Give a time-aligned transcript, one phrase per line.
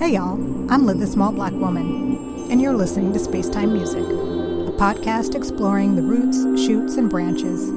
[0.00, 0.40] Hey y'all,
[0.72, 5.94] I'm Liv the Small Black Woman, and you're listening to Spacetime Music, a podcast exploring
[5.94, 7.68] the roots, shoots, and branches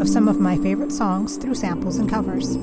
[0.00, 2.56] of some of my favorite songs through samples and covers.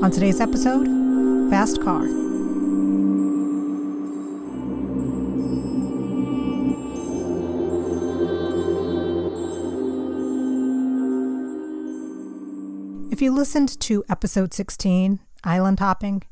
[0.00, 0.86] On today's episode,
[1.50, 2.06] Fast Car.
[13.24, 16.24] You listened to episode 16, Island Hopping,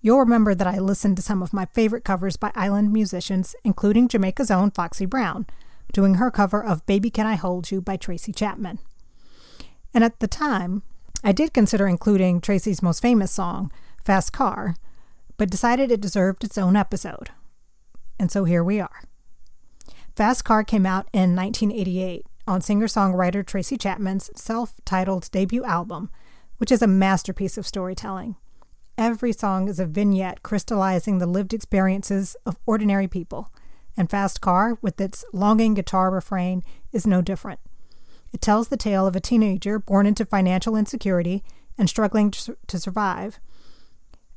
[0.00, 4.08] you'll remember that I listened to some of my favorite covers by island musicians, including
[4.08, 5.46] Jamaica's own Foxy Brown,
[5.92, 8.80] doing her cover of Baby Can I Hold You by Tracy Chapman.
[9.94, 10.82] And at the time,
[11.22, 13.70] I did consider including Tracy's most famous song,
[14.02, 14.74] Fast Car,
[15.36, 17.30] but decided it deserved its own episode.
[18.18, 19.04] And so here we are.
[20.16, 26.10] Fast Car came out in 1988 on singer songwriter Tracy Chapman's self titled debut album,
[26.56, 28.36] which is a masterpiece of storytelling.
[28.96, 33.52] Every song is a vignette crystallizing the lived experiences of ordinary people,
[33.98, 37.60] and Fast Car, with its longing guitar refrain, is no different.
[38.32, 41.44] It tells the tale of a teenager born into financial insecurity
[41.76, 43.38] and struggling to survive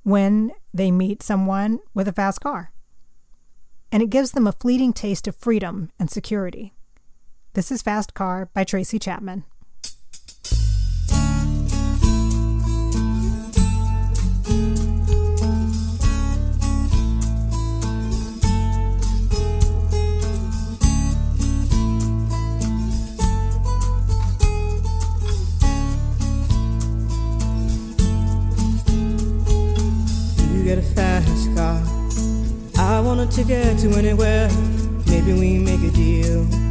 [0.03, 2.71] when they meet someone with a fast car.
[3.89, 6.73] And it gives them a fleeting taste of freedom and security.
[7.53, 9.43] This is Fast Car by Tracy Chapman.
[30.47, 31.83] You get a fast car.
[32.77, 34.49] I want a ticket to anywhere.
[35.07, 36.70] Maybe we make a deal.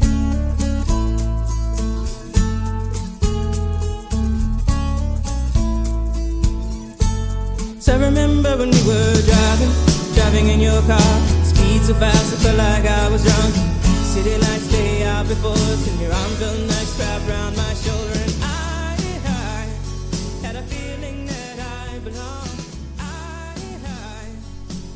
[10.31, 10.99] Driving in your car.
[11.43, 13.53] Speed so fast, I felt like I was drunk.
[14.05, 18.13] City lights out before us, and your arm felt nice wrapped around my shoulder.
[18.13, 21.99] And I, I had a feeling that I.
[22.99, 23.13] I,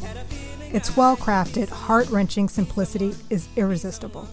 [0.04, 0.76] I had a feeling.
[0.76, 4.28] Its well crafted, heart wrenching simplicity is irresistible.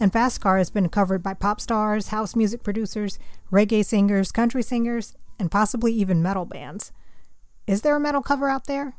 [0.00, 3.18] And Fast Car has been covered by pop stars, house music producers,
[3.52, 6.92] reggae singers, country singers, and possibly even metal bands.
[7.66, 8.94] Is there a metal cover out there?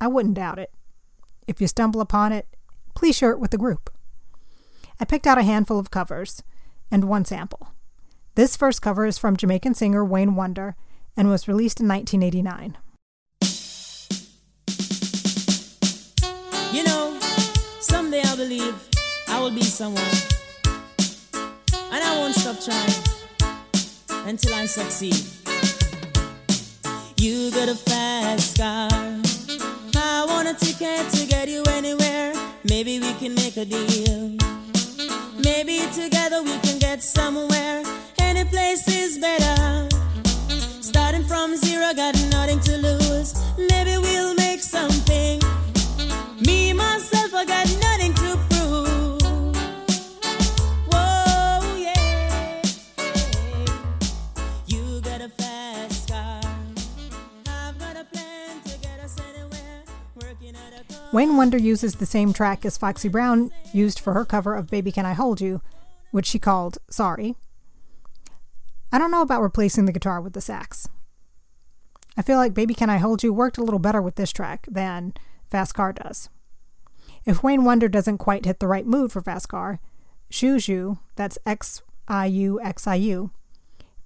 [0.00, 0.72] I wouldn't doubt it.
[1.46, 2.46] If you stumble upon it,
[2.94, 3.90] please share it with the group.
[4.98, 6.42] I picked out a handful of covers
[6.90, 7.68] and one sample.
[8.34, 10.76] This first cover is from Jamaican singer Wayne Wonder
[11.16, 12.78] and was released in 1989.
[16.72, 17.18] You know,
[17.80, 18.74] someday I believe
[19.28, 20.02] I will be someone.
[21.92, 25.16] And I won't stop trying until I succeed.
[27.16, 29.29] You got a fast car.
[30.50, 32.32] A ticket to get you anywhere.
[32.64, 34.36] Maybe we can make a deal.
[35.38, 37.84] Maybe together we can get somewhere.
[38.18, 39.88] Any place is better.
[40.80, 43.32] Starting from zero, got nothing to lose.
[43.58, 45.40] Maybe we'll make something.
[61.12, 64.92] Wayne Wonder uses the same track as Foxy Brown used for her cover of Baby
[64.92, 65.60] Can I Hold You,
[66.12, 67.34] which she called Sorry.
[68.92, 70.88] I don't know about replacing the guitar with the sax.
[72.16, 74.66] I feel like Baby Can I Hold You worked a little better with this track
[74.70, 75.12] than
[75.50, 76.28] Fast Car does.
[77.24, 79.80] If Wayne Wonder doesn't quite hit the right mood for Fast Car,
[80.30, 83.32] Xiu that's X I U X I U,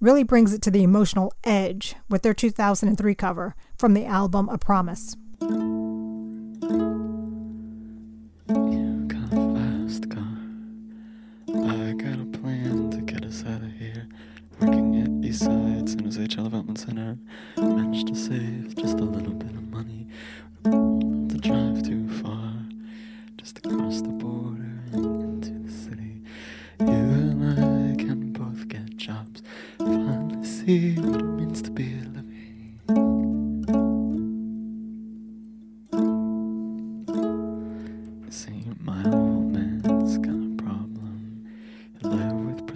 [0.01, 4.57] really brings it to the emotional edge with their 2003 cover from the album A
[4.57, 5.15] Promise.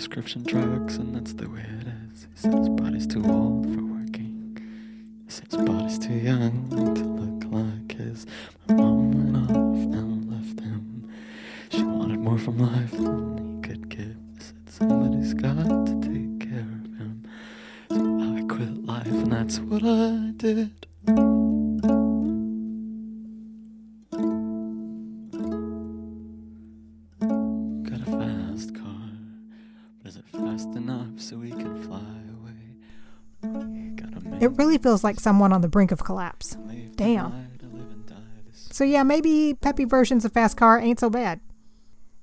[0.10, 2.28] Prescription drugs, and that's the way it is.
[2.42, 4.58] He his body's too old for working.
[5.28, 8.26] He his body's too young to look like his.
[8.68, 11.12] My mom went off and left him.
[11.70, 13.39] She wanted more from life
[34.82, 36.58] feels like someone on the brink of collapse.
[36.96, 37.32] damn.
[37.32, 38.16] tonight to live and die
[38.54, 41.42] So, yeah, maybe peppy versions of Fast Car ain't so bad.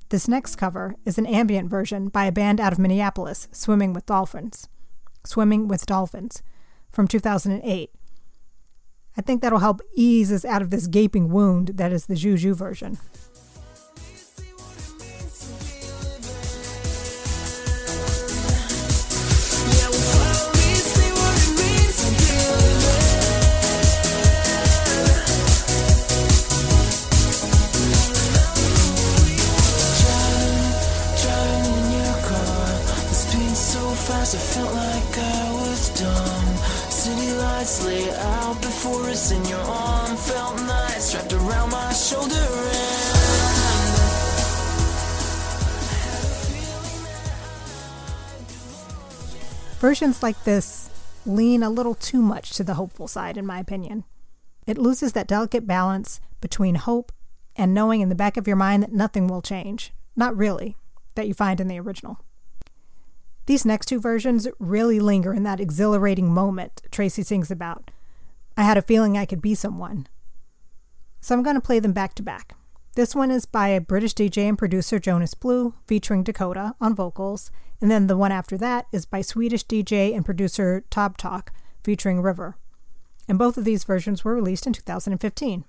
[0.09, 4.07] This next cover is an ambient version by a band out of Minneapolis, Swimming with
[4.07, 4.69] Dolphins.
[5.25, 6.43] Swimming with Dolphins
[6.89, 7.91] from 2008.
[9.17, 12.35] I think that'll help ease us out of this gaping wound that is the Xiu
[12.35, 12.99] Xiu version.
[34.07, 36.57] Fast I felt like I was dumb.
[36.91, 42.35] City lights lay out before us, and your arm felt nice wrapped around my shoulder.
[42.35, 43.17] And
[49.81, 50.89] Versions like this
[51.25, 54.05] lean a little too much to the hopeful side, in my opinion.
[54.69, 57.11] It loses that delicate balance between hope
[57.57, 59.93] and knowing in the back of your mind that nothing will change.
[60.15, 60.77] Not really,
[61.17, 62.21] that you find in the original.
[63.47, 67.93] These next two versions really linger in that exhilarating moment Tracy sings about.
[68.57, 70.09] I had a feeling I could be someone.
[71.21, 72.57] So I'm going to play them back to back.
[72.97, 77.51] This one is by a British DJ and producer Jonas Blue, featuring Dakota on vocals,
[77.81, 81.49] and then the one after that is by Swedish DJ and producer Tobtok,
[81.85, 82.57] featuring River.
[83.29, 85.65] And both of these versions were released in 2015.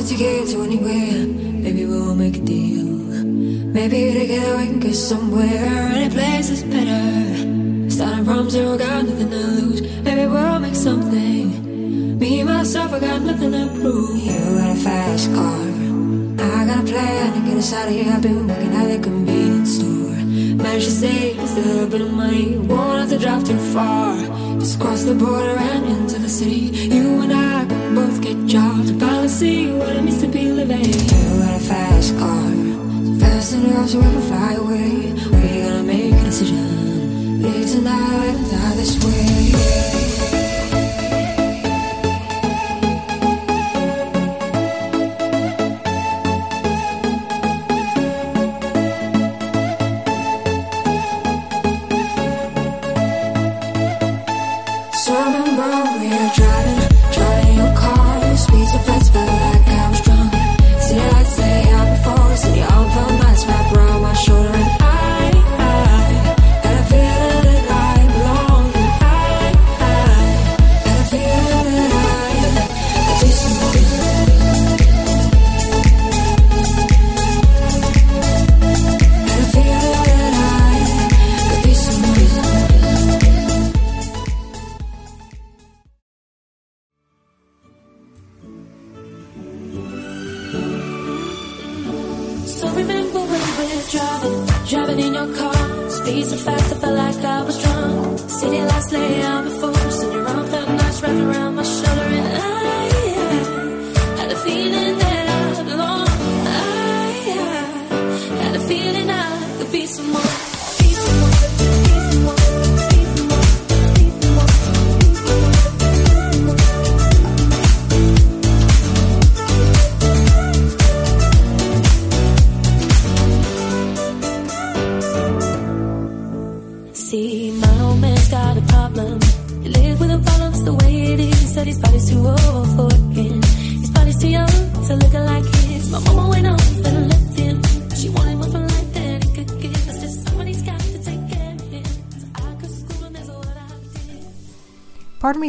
[0.00, 1.26] Wanna take to anywhere.
[1.26, 2.86] Maybe we'll make a deal.
[3.76, 5.92] Maybe together we can get somewhere.
[5.94, 7.90] Any place is better.
[7.90, 9.82] Starting from zero, got nothing to lose.
[10.02, 12.18] Maybe we'll make something.
[12.18, 14.16] Me myself, I got nothing to prove.
[14.16, 15.66] You got a fast car.
[16.38, 18.12] I got a plan to get us out of here.
[18.12, 20.16] I've been working at a convenience store.
[20.64, 22.56] Managed to save just a little bit of money.
[22.56, 24.16] Won't have to drive too far.
[24.60, 26.88] Just cross the border and into the city.
[26.94, 27.49] You and I
[27.94, 28.90] both get jobs
[29.28, 30.84] see what it means to be living.
[30.84, 32.50] You got a fast car.
[33.04, 35.12] So fast enough so we can fly away.
[35.30, 37.42] We're gonna make a decision.
[37.42, 39.09] Live tonight and die this way.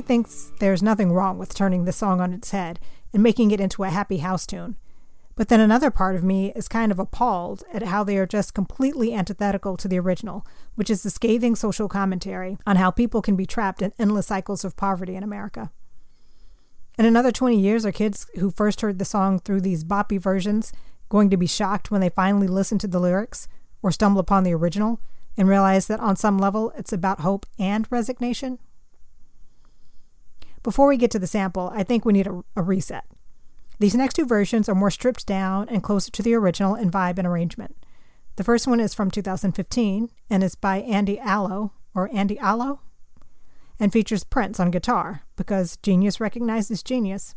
[0.01, 2.79] Thinks there's nothing wrong with turning the song on its head
[3.13, 4.75] and making it into a happy house tune.
[5.35, 8.53] But then another part of me is kind of appalled at how they are just
[8.53, 13.35] completely antithetical to the original, which is the scathing social commentary on how people can
[13.35, 15.71] be trapped in endless cycles of poverty in America.
[16.97, 20.73] In another 20 years, are kids who first heard the song through these boppy versions
[21.09, 23.47] going to be shocked when they finally listen to the lyrics
[23.81, 24.99] or stumble upon the original
[25.37, 28.59] and realize that on some level it's about hope and resignation?
[30.63, 33.05] Before we get to the sample, I think we need a, a reset.
[33.79, 37.17] These next two versions are more stripped down and closer to the original in vibe
[37.17, 37.75] and arrangement.
[38.35, 42.81] The first one is from 2015 and is by Andy Allo, or Andy Allo,
[43.79, 47.33] and features Prince on guitar, because genius recognizes genius.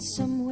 [0.00, 0.43] Together we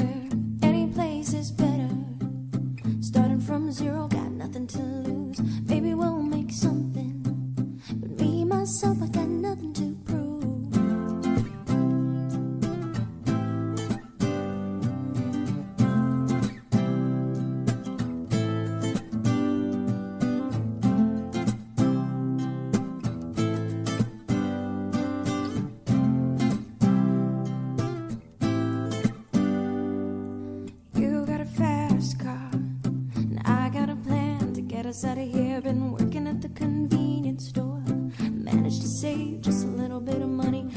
[34.92, 35.58] out of here.
[35.62, 37.82] Been working at the convenience store,
[38.30, 40.68] managed to save just a little bit of money.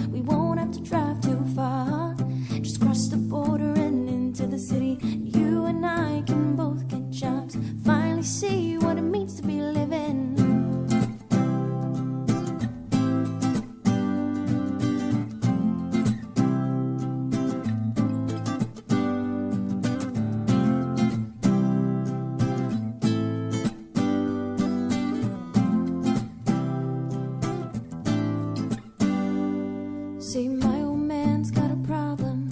[30.36, 32.50] See, my old man's got a problem.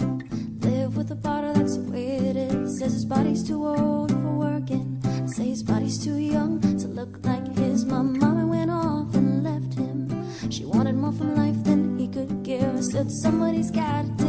[0.60, 2.78] Live with a bottle, that's the way it is.
[2.78, 5.02] Says his body's too old for working.
[5.28, 7.84] Say his body's too young to look like his.
[7.84, 10.08] My mama went off and left him.
[10.50, 12.82] She wanted more from life than he could give.
[12.82, 14.23] Said, somebody's gotta take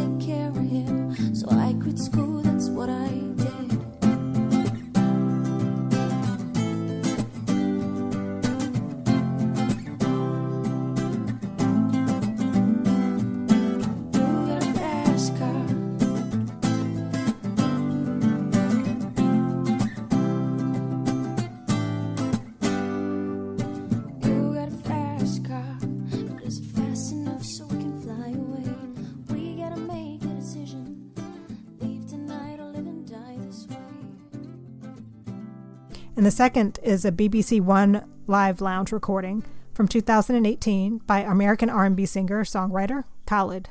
[36.15, 39.43] And the second is a BBC One live lounge recording
[39.73, 43.69] from 2018 by American R&B singer songwriter Khalid.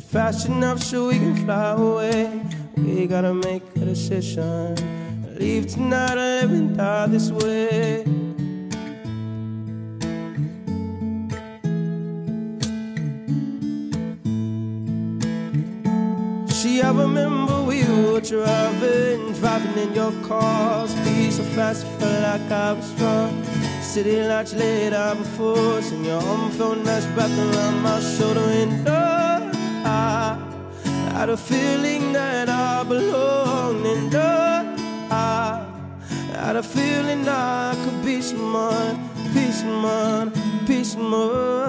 [0.00, 2.42] fast enough so we can fly away?
[2.76, 4.76] We gotta make a decision.
[5.36, 8.04] Leave tonight or live and die this way.
[16.98, 17.57] Remember
[17.98, 20.86] were driving, driving in your car.
[20.88, 23.44] Speed so fast, I felt like I was drunk.
[23.82, 28.40] City lights laid out before and your arm felt nice wrapped around my shoulder.
[28.40, 29.50] And oh,
[29.84, 30.38] I
[31.12, 33.86] had a feeling that I belonged.
[33.86, 35.66] And oh, I
[36.32, 38.96] had a feeling I could be someone,
[39.34, 40.32] be someone,
[40.66, 41.67] be someone.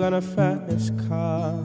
[0.00, 1.62] Got a fast car.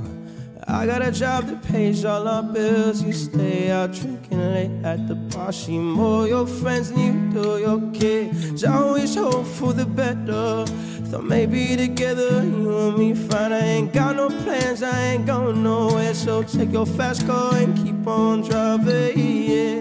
[0.68, 3.02] I got a job that pays all our bills.
[3.02, 5.54] You stay out drinking late at the bar.
[5.54, 8.66] She more your friends than you do your kids.
[8.66, 10.66] Always hope for the better.
[11.10, 13.54] Thought maybe together you and me fine.
[13.54, 16.14] I ain't got no plans, I ain't going nowhere.
[16.14, 19.18] So take your fast car and keep on driving.
[19.18, 19.75] Yeah.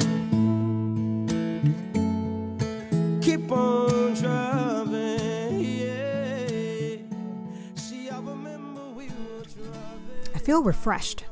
[10.34, 11.24] I feel refreshed.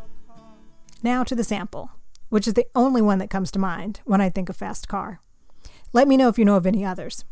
[1.02, 1.90] Now to the sample,
[2.28, 5.20] which is the only one that comes to mind when I think of fast car.
[5.92, 7.24] Let me know if you know of any others.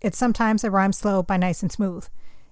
[0.00, 2.06] It's Sometimes I Rhyme Slow by Nice and Smooth.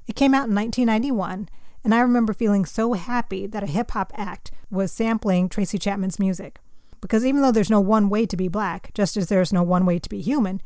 [0.06, 1.48] It came out in 1991,
[1.84, 6.18] and I remember feeling so happy that a hip hop act was sampling Tracy Chapman's
[6.18, 6.58] music.
[7.00, 9.84] Because even though there's no one way to be black, just as there's no one
[9.84, 10.62] way to be human,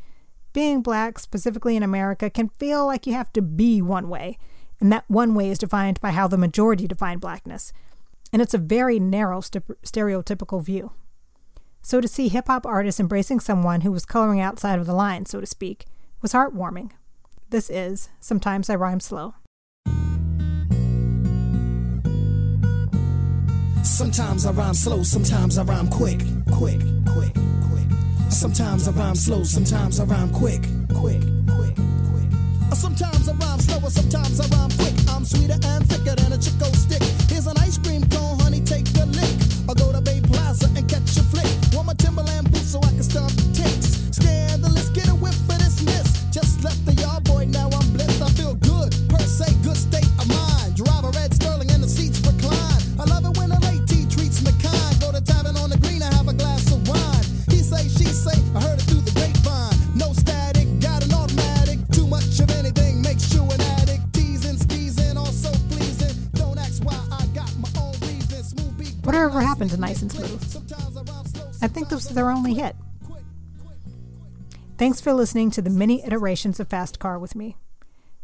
[0.53, 4.37] being black, specifically in America, can feel like you have to be one way,
[4.79, 7.73] and that one way is defined by how the majority define blackness.
[8.31, 10.91] And it's a very narrow st- stereotypical view.
[11.81, 15.25] So to see hip hop artists embracing someone who was coloring outside of the line,
[15.25, 15.85] so to speak,
[16.21, 16.91] was heartwarming.
[17.49, 19.35] This is Sometimes I Rhyme Slow.
[23.83, 26.19] Sometimes I rhyme slow, sometimes I rhyme quick,
[26.51, 27.87] quick, quick, quick.
[28.29, 30.61] Sometimes I rhyme slow, sometimes I rhyme quick,
[30.93, 31.75] quick, quick,
[32.11, 32.29] quick.
[32.73, 33.33] Sometimes I
[33.89, 34.93] sometimes I rhyme quick.
[35.09, 36.96] I'm sweeter and thicker than a Chick-O-Stick.
[69.79, 71.61] Nice and Smooth?
[71.61, 72.75] I I think this was their only hit.
[74.77, 77.57] Thanks for listening to the many iterations of Fast Car with me.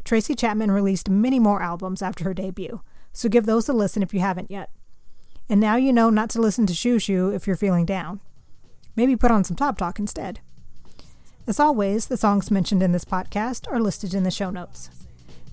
[0.04, 2.80] Tracy Chapman released many more albums after her debut,
[3.12, 4.70] so give those a listen if you haven't yet.
[5.48, 8.20] And now you know not to listen to Xiu Xiu if you're feeling down.
[8.96, 10.40] Maybe put on some Tobtok instead.
[11.46, 14.90] As always, the songs mentioned in this podcast are listed in the show notes.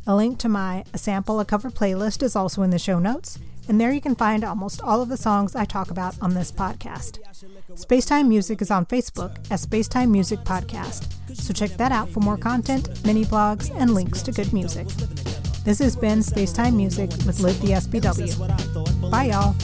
[0.08, 3.38] A link to my A Sample a Cover playlist is also in the show notes,
[3.72, 6.52] and there you can find almost all of the songs I talk about on this
[6.52, 7.20] podcast.
[7.76, 12.36] Spacetime Music is on Facebook as Spacetime Music Podcast, so check that out for more
[12.36, 14.88] content, mini blogs, and links to good music.
[15.64, 19.10] This has been Spacetime Music with Liv the SBW.
[19.10, 19.56] Bye, y'all.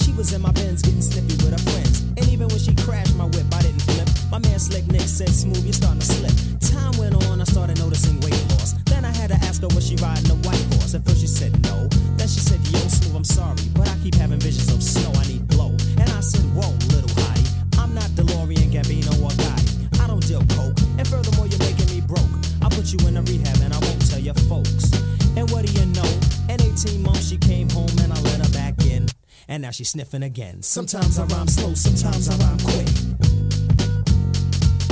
[0.00, 2.00] she was in my Benz getting snippy with her friends.
[2.16, 4.08] And even when she crashed my whip, I didn't flip.
[4.30, 6.32] My man Slick Nick said, "Smooth, you're starting to slip."
[6.72, 8.83] Time went on, I started noticing weight loss.
[9.04, 10.94] Then I had to ask her was she riding a white horse.
[10.94, 11.88] At first she said no.
[12.16, 15.12] Then she said, "Yo, Smooth, I'm sorry, but I keep having visions of snow.
[15.20, 20.00] I need blow." And I said, "Whoa, little hottie, I'm not DeLorean, Gambino, or Gotti.
[20.00, 22.32] I don't deal coke, and furthermore, you're making me broke.
[22.62, 24.90] I'll put you in a rehab, and I won't tell your folks."
[25.36, 26.10] And what do you know?
[26.48, 29.10] In 18 months, she came home, and I let her back in.
[29.48, 30.62] And now she's sniffing again.
[30.62, 32.88] Sometimes I rhyme slow, sometimes I rhyme quick.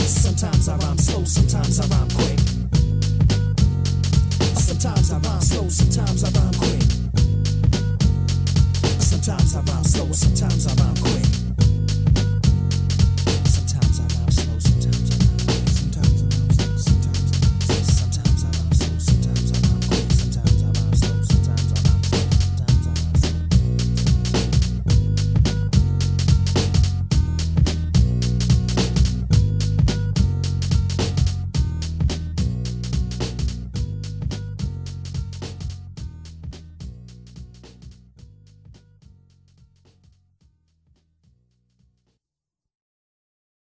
[0.04, 2.51] Sometimes I rhyme slow, sometimes I rhyme quick.
[4.82, 7.01] Sometimes I rhyme slow, sometimes I rhyme quick.